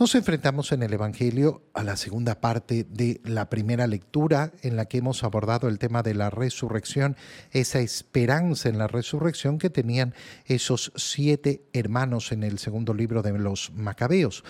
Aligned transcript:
Nos 0.00 0.14
enfrentamos 0.14 0.72
en 0.72 0.82
el 0.82 0.94
Evangelio 0.94 1.60
a 1.74 1.84
la 1.84 1.94
segunda 1.94 2.40
parte 2.40 2.86
de 2.88 3.20
la 3.22 3.50
primera 3.50 3.86
lectura 3.86 4.50
en 4.62 4.74
la 4.74 4.86
que 4.86 4.96
hemos 4.96 5.22
abordado 5.24 5.68
el 5.68 5.78
tema 5.78 6.02
de 6.02 6.14
la 6.14 6.30
resurrección, 6.30 7.18
esa 7.50 7.80
esperanza 7.80 8.70
en 8.70 8.78
la 8.78 8.86
resurrección 8.86 9.58
que 9.58 9.68
tenían 9.68 10.14
esos 10.46 10.90
siete 10.96 11.66
hermanos 11.74 12.32
en 12.32 12.44
el 12.44 12.58
segundo 12.58 12.94
libro 12.94 13.20
de 13.20 13.38
los 13.38 13.72
Macabeos. 13.74 14.42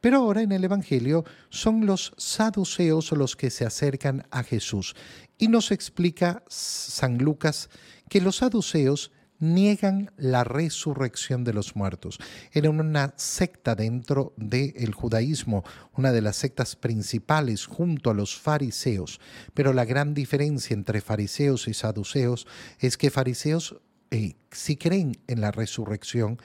Pero 0.00 0.16
ahora 0.16 0.42
en 0.42 0.50
el 0.50 0.64
Evangelio 0.64 1.24
son 1.50 1.86
los 1.86 2.12
saduceos 2.16 3.12
los 3.12 3.36
que 3.36 3.50
se 3.50 3.64
acercan 3.64 4.26
a 4.32 4.42
Jesús 4.42 4.96
y 5.38 5.46
nos 5.46 5.70
explica 5.70 6.42
San 6.48 7.18
Lucas 7.18 7.70
que 8.08 8.20
los 8.20 8.38
saduceos 8.38 9.12
niegan 9.38 10.10
la 10.16 10.44
resurrección 10.44 11.44
de 11.44 11.52
los 11.52 11.76
muertos. 11.76 12.18
Era 12.52 12.70
una 12.70 13.14
secta 13.16 13.74
dentro 13.74 14.32
del 14.36 14.94
judaísmo, 14.94 15.64
una 15.94 16.12
de 16.12 16.22
las 16.22 16.36
sectas 16.36 16.76
principales 16.76 17.66
junto 17.66 18.10
a 18.10 18.14
los 18.14 18.36
fariseos. 18.36 19.20
Pero 19.54 19.72
la 19.72 19.84
gran 19.84 20.14
diferencia 20.14 20.74
entre 20.74 21.00
fariseos 21.00 21.68
y 21.68 21.74
saduceos 21.74 22.46
es 22.78 22.96
que 22.96 23.10
fariseos 23.10 23.76
eh, 24.10 24.34
sí 24.50 24.76
creen 24.76 25.18
en 25.26 25.40
la 25.40 25.50
resurrección 25.50 26.38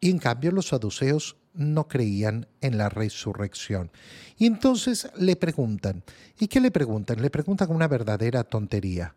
y 0.00 0.10
en 0.10 0.18
cambio 0.18 0.52
los 0.52 0.68
saduceos 0.68 1.36
no 1.54 1.88
creían 1.88 2.46
en 2.60 2.78
la 2.78 2.88
resurrección. 2.88 3.90
Y 4.36 4.46
entonces 4.46 5.10
le 5.18 5.34
preguntan, 5.34 6.04
¿y 6.38 6.46
qué 6.46 6.60
le 6.60 6.70
preguntan? 6.70 7.20
Le 7.20 7.30
preguntan 7.30 7.70
una 7.72 7.88
verdadera 7.88 8.44
tontería, 8.44 9.16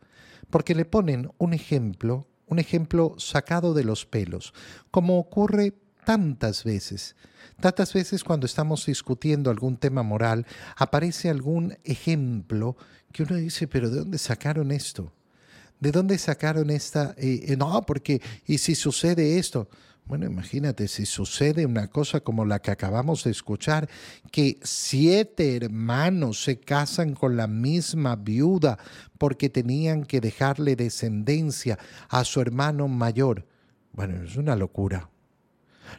porque 0.49 0.73
le 0.73 0.85
ponen 0.85 1.31
un 1.37 1.53
ejemplo 1.53 2.27
un 2.51 2.59
ejemplo 2.59 3.15
sacado 3.17 3.73
de 3.73 3.85
los 3.85 4.05
pelos, 4.05 4.53
como 4.91 5.17
ocurre 5.17 5.73
tantas 6.05 6.65
veces. 6.65 7.15
Tantas 7.61 7.93
veces 7.93 8.25
cuando 8.25 8.45
estamos 8.45 8.85
discutiendo 8.85 9.49
algún 9.49 9.77
tema 9.77 10.03
moral, 10.03 10.45
aparece 10.75 11.29
algún 11.29 11.77
ejemplo 11.85 12.75
que 13.13 13.23
uno 13.23 13.35
dice, 13.35 13.69
pero 13.69 13.89
¿de 13.89 13.99
dónde 13.99 14.17
sacaron 14.17 14.73
esto? 14.73 15.13
¿De 15.79 15.93
dónde 15.93 16.17
sacaron 16.17 16.69
esta? 16.71 17.15
Eh, 17.17 17.45
eh, 17.47 17.55
no, 17.55 17.83
porque, 17.83 18.21
¿y 18.45 18.57
si 18.57 18.75
sucede 18.75 19.39
esto? 19.39 19.69
Bueno, 20.11 20.25
imagínate 20.25 20.89
si 20.89 21.05
sucede 21.05 21.65
una 21.65 21.87
cosa 21.87 22.19
como 22.19 22.43
la 22.43 22.59
que 22.59 22.71
acabamos 22.71 23.23
de 23.23 23.31
escuchar, 23.31 23.89
que 24.29 24.59
siete 24.61 25.55
hermanos 25.55 26.43
se 26.43 26.59
casan 26.59 27.13
con 27.13 27.37
la 27.37 27.47
misma 27.47 28.17
viuda 28.17 28.77
porque 29.17 29.49
tenían 29.49 30.03
que 30.03 30.19
dejarle 30.19 30.75
descendencia 30.75 31.79
a 32.09 32.25
su 32.25 32.41
hermano 32.41 32.89
mayor. 32.89 33.47
Bueno, 33.93 34.21
es 34.21 34.35
una 34.35 34.57
locura. 34.57 35.09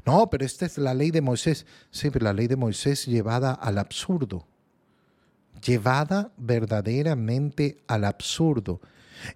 No, 0.05 0.29
pero 0.29 0.45
esta 0.45 0.67
es 0.67 0.77
la 0.77 0.93
ley 0.93 1.11
de 1.11 1.23
Moisés. 1.23 1.65
Sí, 1.91 2.11
pero 2.11 2.27
la 2.27 2.35
ley 2.35 2.49
de 2.49 2.57
Moisés 2.57 3.07
llevada 3.07 3.55
al 3.55 3.79
absurdo. 3.79 4.47
Llevada 5.65 6.33
verdaderamente 6.37 7.79
al 7.87 8.05
absurdo. 8.05 8.83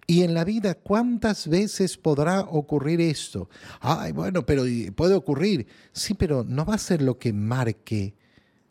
Y 0.07 0.23
en 0.23 0.35
la 0.35 0.45
vida, 0.45 0.75
¿cuántas 0.75 1.49
veces 1.49 1.97
podrá 1.97 2.41
ocurrir 2.41 3.01
esto? 3.01 3.49
Ay, 3.81 4.13
bueno, 4.13 4.45
pero 4.45 4.65
puede 4.95 5.15
ocurrir. 5.15 5.67
Sí, 5.93 6.15
pero 6.15 6.45
no 6.45 6.65
va 6.65 6.75
a 6.75 6.79
ser 6.79 7.03
lo 7.03 7.19
que 7.19 7.33
marque 7.33 8.15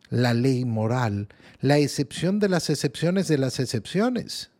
la 0.10 0.34
ley 0.34 0.66
moral, 0.66 1.28
la 1.62 1.78
excepción 1.78 2.40
de 2.40 2.50
las 2.50 2.70
excepciones 2.70 3.28
de 3.28 3.38
las 3.38 3.60
excepciones. 3.60 4.52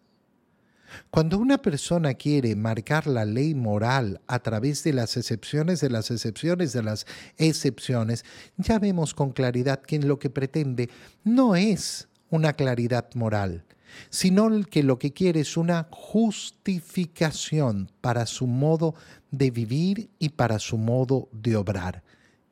Cuando 1.10 1.38
una 1.38 1.62
persona 1.62 2.14
quiere 2.14 2.56
marcar 2.56 3.08
la 3.08 3.26
ley 3.26 3.54
moral 3.54 4.22
a 4.28 4.40
través 4.40 4.84
de 4.84 4.94
las 4.94 5.18
excepciones 5.18 5.82
de 5.82 5.90
las 5.90 6.12
excepciones 6.12 6.74
de 6.74 6.84
las 6.84 7.06
excepciones, 7.38 8.24
ya 8.58 8.80
vemos 8.80 9.14
con 9.14 9.32
claridad 9.32 9.82
que 9.82 10.00
lo 10.00 10.20
que 10.20 10.30
pretende 10.30 10.90
no 11.24 11.56
es 11.56 12.08
una 12.30 12.54
claridad 12.54 13.10
moral, 13.14 13.64
sino 14.10 14.50
que 14.70 14.84
lo 14.84 15.00
que 15.00 15.12
quiere 15.12 15.42
es 15.42 15.58
una 15.58 15.88
justificación 15.92 17.92
para 18.02 18.26
su 18.26 18.48
modo 18.48 18.96
de 19.32 19.52
vivir 19.52 20.10
y 20.20 20.30
para 20.30 20.60
su 20.60 20.78
modo 20.78 21.30
de 21.32 21.56
obrar. 21.56 22.04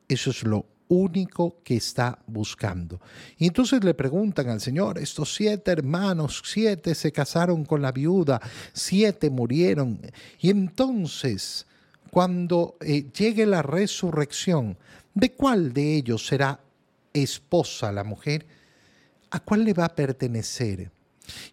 Eso 0.08 0.30
es 0.30 0.42
lo 0.44 0.66
único 0.88 1.62
que 1.64 1.76
está 1.76 2.18
buscando. 2.26 3.00
Y 3.38 3.46
entonces 3.46 3.82
le 3.82 3.94
preguntan 3.94 4.48
al 4.48 4.60
Señor, 4.60 4.98
estos 4.98 5.34
siete 5.34 5.72
hermanos, 5.72 6.42
siete 6.44 6.94
se 6.94 7.12
casaron 7.12 7.64
con 7.64 7.82
la 7.82 7.92
viuda, 7.92 8.40
siete 8.72 9.30
murieron. 9.30 10.00
Y 10.40 10.50
entonces, 10.50 11.66
cuando 12.10 12.76
eh, 12.80 13.06
llegue 13.16 13.46
la 13.46 13.62
resurrección, 13.62 14.76
¿de 15.14 15.32
cuál 15.32 15.72
de 15.72 15.96
ellos 15.96 16.26
será 16.26 16.60
esposa 17.12 17.92
la 17.92 18.04
mujer? 18.04 18.46
¿A 19.30 19.40
cuál 19.40 19.64
le 19.64 19.72
va 19.72 19.86
a 19.86 19.94
pertenecer? 19.94 20.90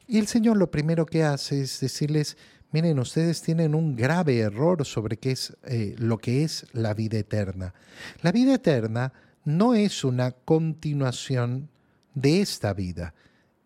Y 0.08 0.20
el 0.20 0.28
Señor 0.28 0.58
lo 0.58 0.70
primero 0.70 1.06
que 1.06 1.24
hace 1.24 1.62
es 1.62 1.80
decirles, 1.80 2.38
miren, 2.72 3.00
ustedes 3.00 3.42
tienen 3.42 3.76
un 3.76 3.96
grave 3.96 4.40
error 4.40 4.86
sobre 4.86 5.18
qué 5.18 5.32
es 5.32 5.56
eh, 5.64 5.96
lo 5.98 6.18
que 6.18 6.44
es 6.44 6.66
la 6.74 6.94
vida 6.94 7.18
eterna. 7.18 7.74
La 8.22 8.32
vida 8.32 8.56
eterna 8.56 9.14
no 9.44 9.74
es 9.74 10.04
una 10.04 10.32
continuación 10.32 11.70
de 12.14 12.42
esta 12.42 12.74
vida, 12.74 13.14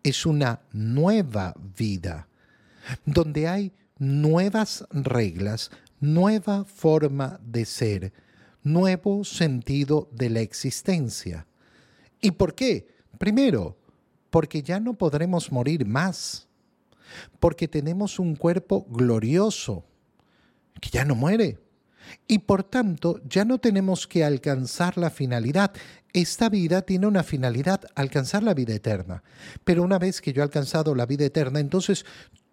es 0.02 0.24
una 0.26 0.60
nueva 0.72 1.54
vida, 1.76 2.28
donde 3.04 3.48
hay 3.48 3.72
nuevas 3.98 4.86
reglas, 4.90 5.70
nueva 6.00 6.64
forma 6.64 7.40
de 7.42 7.64
ser, 7.64 8.12
nuevo 8.62 9.24
sentido 9.24 10.08
de 10.12 10.30
la 10.30 10.40
existencia. 10.40 11.46
¿Y 12.20 12.32
por 12.32 12.54
qué? 12.54 12.88
Primero, 13.18 13.76
porque 14.36 14.62
ya 14.62 14.78
no 14.78 14.92
podremos 14.92 15.50
morir 15.50 15.86
más, 15.86 16.46
porque 17.40 17.68
tenemos 17.68 18.18
un 18.18 18.36
cuerpo 18.36 18.84
glorioso 18.90 19.82
que 20.78 20.90
ya 20.90 21.06
no 21.06 21.14
muere. 21.14 21.58
Y 22.28 22.40
por 22.40 22.62
tanto, 22.62 23.18
ya 23.26 23.46
no 23.46 23.56
tenemos 23.56 24.06
que 24.06 24.26
alcanzar 24.26 24.98
la 24.98 25.08
finalidad. 25.08 25.72
Esta 26.12 26.50
vida 26.50 26.82
tiene 26.82 27.06
una 27.06 27.22
finalidad, 27.22 27.80
alcanzar 27.94 28.42
la 28.42 28.52
vida 28.52 28.74
eterna. 28.74 29.22
Pero 29.64 29.82
una 29.82 29.98
vez 29.98 30.20
que 30.20 30.34
yo 30.34 30.42
he 30.42 30.44
alcanzado 30.44 30.94
la 30.94 31.06
vida 31.06 31.24
eterna, 31.24 31.58
entonces 31.58 32.04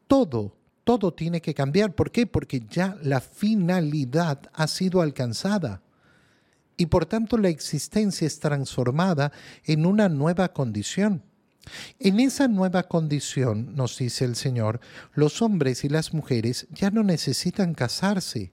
todo, 0.08 0.56
todo 0.86 1.14
tiene 1.14 1.42
que 1.42 1.54
cambiar. 1.54 1.94
¿Por 1.96 2.12
qué? 2.12 2.26
Porque 2.26 2.62
ya 2.62 2.98
la 3.02 3.20
finalidad 3.20 4.40
ha 4.54 4.68
sido 4.68 5.02
alcanzada. 5.02 5.82
Y 6.78 6.86
por 6.86 7.06
tanto 7.06 7.38
la 7.38 7.50
existencia 7.50 8.26
es 8.26 8.40
transformada 8.40 9.34
en 9.66 9.86
una 9.86 10.08
nueva 10.08 10.54
condición. 10.54 11.24
En 12.00 12.19
esa 12.19 12.47
nueva 12.47 12.84
condición, 12.84 13.75
nos 13.75 13.97
dice 13.97 14.25
el 14.25 14.35
Señor, 14.35 14.79
los 15.13 15.41
hombres 15.41 15.84
y 15.84 15.90
las 15.90 16.13
mujeres 16.13 16.68
ya 16.72 16.91
no 16.91 17.03
necesitan 17.03 17.74
casarse. 17.74 18.51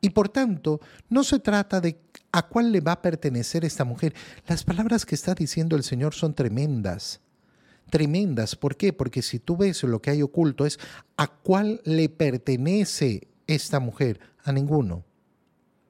Y 0.00 0.10
por 0.10 0.28
tanto, 0.28 0.80
no 1.08 1.24
se 1.24 1.38
trata 1.40 1.80
de 1.80 2.00
a 2.32 2.46
cuál 2.46 2.72
le 2.72 2.80
va 2.80 2.92
a 2.92 3.02
pertenecer 3.02 3.64
esta 3.64 3.84
mujer. 3.84 4.14
Las 4.46 4.64
palabras 4.64 5.04
que 5.04 5.14
está 5.14 5.34
diciendo 5.34 5.76
el 5.76 5.82
Señor 5.82 6.14
son 6.14 6.34
tremendas. 6.34 7.20
Tremendas. 7.90 8.56
¿Por 8.56 8.76
qué? 8.76 8.92
Porque 8.92 9.20
si 9.20 9.40
tú 9.40 9.56
ves 9.56 9.82
lo 9.82 10.00
que 10.00 10.10
hay 10.10 10.22
oculto 10.22 10.64
es 10.64 10.78
a 11.16 11.26
cuál 11.26 11.82
le 11.84 12.08
pertenece 12.08 13.28
esta 13.46 13.80
mujer. 13.80 14.20
A 14.42 14.52
ninguno. 14.52 15.04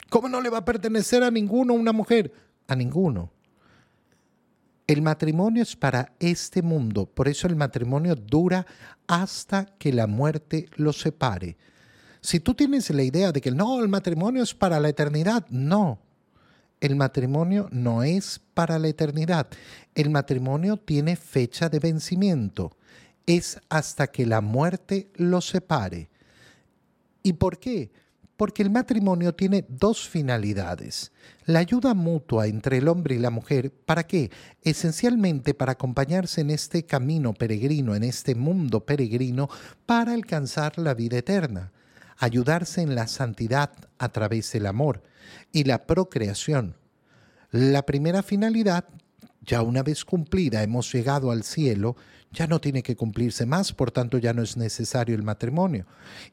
¿Cómo 0.08 0.28
no 0.28 0.40
le 0.40 0.50
va 0.50 0.58
a 0.58 0.64
pertenecer 0.64 1.22
a 1.22 1.30
ninguno 1.30 1.74
una 1.74 1.92
mujer? 1.92 2.32
A 2.66 2.74
ninguno. 2.74 3.30
El 4.90 5.02
matrimonio 5.02 5.62
es 5.62 5.76
para 5.76 6.14
este 6.18 6.62
mundo, 6.62 7.06
por 7.06 7.28
eso 7.28 7.46
el 7.46 7.54
matrimonio 7.54 8.16
dura 8.16 8.66
hasta 9.06 9.64
que 9.78 9.92
la 9.92 10.08
muerte 10.08 10.68
lo 10.74 10.92
separe. 10.92 11.56
Si 12.20 12.40
tú 12.40 12.54
tienes 12.54 12.90
la 12.90 13.04
idea 13.04 13.30
de 13.30 13.40
que 13.40 13.52
no, 13.52 13.80
el 13.80 13.88
matrimonio 13.88 14.42
es 14.42 14.52
para 14.52 14.80
la 14.80 14.88
eternidad, 14.88 15.46
no. 15.48 16.00
El 16.80 16.96
matrimonio 16.96 17.68
no 17.70 18.02
es 18.02 18.40
para 18.52 18.80
la 18.80 18.88
eternidad. 18.88 19.46
El 19.94 20.10
matrimonio 20.10 20.76
tiene 20.76 21.14
fecha 21.14 21.68
de 21.68 21.78
vencimiento. 21.78 22.76
Es 23.26 23.60
hasta 23.68 24.08
que 24.08 24.26
la 24.26 24.40
muerte 24.40 25.12
lo 25.14 25.40
separe. 25.40 26.10
¿Y 27.22 27.34
por 27.34 27.60
qué? 27.60 27.92
Porque 28.40 28.62
el 28.62 28.70
matrimonio 28.70 29.34
tiene 29.34 29.66
dos 29.68 30.08
finalidades. 30.08 31.12
La 31.44 31.58
ayuda 31.58 31.92
mutua 31.92 32.46
entre 32.46 32.78
el 32.78 32.88
hombre 32.88 33.16
y 33.16 33.18
la 33.18 33.28
mujer, 33.28 33.70
¿para 33.70 34.04
qué? 34.06 34.30
Esencialmente 34.62 35.52
para 35.52 35.72
acompañarse 35.72 36.40
en 36.40 36.48
este 36.48 36.86
camino 36.86 37.34
peregrino, 37.34 37.94
en 37.94 38.02
este 38.02 38.34
mundo 38.34 38.86
peregrino, 38.86 39.50
para 39.84 40.14
alcanzar 40.14 40.78
la 40.78 40.94
vida 40.94 41.18
eterna. 41.18 41.70
Ayudarse 42.16 42.80
en 42.80 42.94
la 42.94 43.08
santidad 43.08 43.72
a 43.98 44.08
través 44.08 44.50
del 44.52 44.64
amor 44.64 45.02
y 45.52 45.64
la 45.64 45.84
procreación. 45.84 46.78
La 47.50 47.84
primera 47.84 48.22
finalidad, 48.22 48.86
ya 49.42 49.60
una 49.60 49.82
vez 49.82 50.02
cumplida, 50.06 50.62
hemos 50.62 50.90
llegado 50.90 51.30
al 51.30 51.42
cielo, 51.42 51.94
ya 52.32 52.46
no 52.46 52.58
tiene 52.58 52.82
que 52.82 52.96
cumplirse 52.96 53.44
más, 53.44 53.74
por 53.74 53.90
tanto 53.90 54.16
ya 54.16 54.32
no 54.32 54.40
es 54.40 54.56
necesario 54.56 55.14
el 55.14 55.24
matrimonio. 55.24 55.84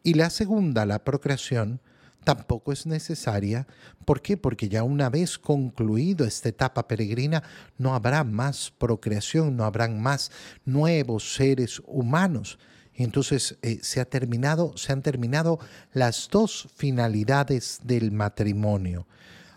Y 0.04 0.14
la 0.14 0.30
segunda, 0.30 0.86
la 0.86 1.04
procreación, 1.04 1.82
tampoco 2.28 2.74
es 2.74 2.86
necesaria. 2.86 3.66
¿Por 4.04 4.22
qué? 4.22 4.36
Porque 4.36 4.68
ya 4.68 4.84
una 4.84 5.10
vez 5.10 5.38
concluido 5.38 6.26
esta 6.26 6.50
etapa 6.50 6.86
peregrina, 6.86 7.42
no 7.78 7.96
habrá 7.96 8.26
más 8.26 8.74
procreación, 8.78 9.56
no 9.56 9.64
habrán 9.64 10.02
más 10.02 10.30
nuevos 10.66 11.36
seres 11.36 11.82
humanos. 11.88 12.60
Entonces 12.96 13.58
eh, 13.62 13.80
se, 13.82 14.02
ha 14.02 14.06
terminado, 14.06 14.74
se 14.76 14.92
han 14.92 15.04
terminado 15.04 15.58
las 15.94 16.28
dos 16.30 16.68
finalidades 16.76 17.80
del 17.86 18.12
matrimonio. 18.12 19.08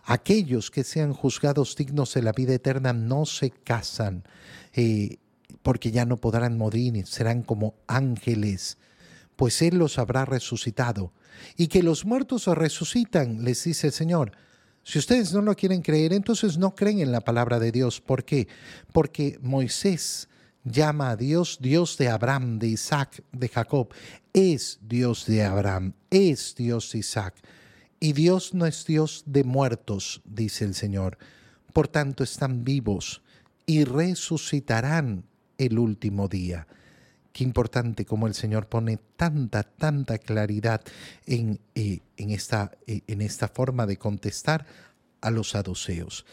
Aquellos 0.04 0.70
que 0.70 0.84
sean 0.84 1.12
juzgados 1.12 1.74
dignos 1.74 2.14
de 2.14 2.22
la 2.22 2.30
vida 2.30 2.54
eterna 2.54 2.92
no 2.92 3.26
se 3.26 3.50
casan, 3.50 4.22
eh, 4.74 5.16
porque 5.64 5.90
ya 5.90 6.04
no 6.04 6.18
podrán 6.18 6.56
morir, 6.56 7.04
serán 7.08 7.42
como 7.42 7.74
ángeles, 7.88 8.78
pues 9.34 9.60
Él 9.60 9.78
los 9.78 9.98
habrá 9.98 10.24
resucitado. 10.24 11.12
Y 11.56 11.68
que 11.68 11.82
los 11.82 12.04
muertos 12.04 12.46
resucitan, 12.46 13.44
les 13.44 13.64
dice 13.64 13.88
el 13.88 13.92
Señor. 13.92 14.32
Si 14.82 14.98
ustedes 14.98 15.32
no 15.32 15.42
lo 15.42 15.54
quieren 15.54 15.82
creer, 15.82 16.12
entonces 16.12 16.58
no 16.58 16.74
creen 16.74 17.00
en 17.00 17.12
la 17.12 17.20
palabra 17.20 17.58
de 17.58 17.70
Dios. 17.70 18.00
¿Por 18.00 18.24
qué? 18.24 18.48
Porque 18.92 19.38
Moisés 19.42 20.28
llama 20.64 21.10
a 21.10 21.16
Dios 21.16 21.58
Dios 21.60 21.96
de 21.96 22.08
Abraham, 22.08 22.58
de 22.58 22.68
Isaac, 22.68 23.22
de 23.32 23.48
Jacob. 23.48 23.88
Es 24.32 24.78
Dios 24.82 25.26
de 25.26 25.44
Abraham, 25.44 25.94
es 26.10 26.54
Dios 26.56 26.92
de 26.92 26.98
Isaac. 26.98 27.34
Y 27.98 28.14
Dios 28.14 28.54
no 28.54 28.66
es 28.66 28.86
Dios 28.86 29.24
de 29.26 29.44
muertos, 29.44 30.22
dice 30.24 30.64
el 30.64 30.74
Señor. 30.74 31.18
Por 31.72 31.88
tanto, 31.88 32.24
están 32.24 32.64
vivos 32.64 33.22
y 33.66 33.84
resucitarán 33.84 35.24
el 35.58 35.78
último 35.78 36.26
día. 36.26 36.66
Qué 37.32 37.44
importante 37.44 38.04
como 38.04 38.26
el 38.26 38.34
Señor 38.34 38.66
pone 38.66 38.98
tanta, 39.16 39.62
tanta 39.62 40.18
claridad 40.18 40.82
en, 41.26 41.60
eh, 41.74 42.00
en, 42.16 42.30
esta, 42.30 42.72
eh, 42.86 43.02
en 43.06 43.22
esta 43.22 43.48
forma 43.48 43.86
de 43.86 43.96
contestar 43.96 44.66
a 45.20 45.30
los 45.30 45.50
saduceos. 45.50 46.26